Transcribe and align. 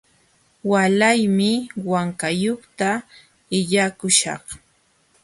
Walaymi 0.69 1.51
Wankayuqta 1.89 2.89
illakuśhaq. 3.57 4.43